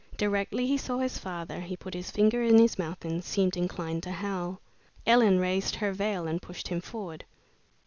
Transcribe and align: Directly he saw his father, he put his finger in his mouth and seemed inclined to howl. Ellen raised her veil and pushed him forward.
Directly 0.17 0.65
he 0.65 0.77
saw 0.77 0.97
his 0.97 1.19
father, 1.19 1.59
he 1.61 1.77
put 1.77 1.93
his 1.93 2.09
finger 2.09 2.41
in 2.41 2.57
his 2.57 2.79
mouth 2.79 3.05
and 3.05 3.23
seemed 3.23 3.55
inclined 3.55 4.01
to 4.01 4.11
howl. 4.11 4.59
Ellen 5.05 5.37
raised 5.37 5.75
her 5.75 5.91
veil 5.93 6.25
and 6.25 6.41
pushed 6.41 6.69
him 6.69 6.81
forward. 6.81 7.23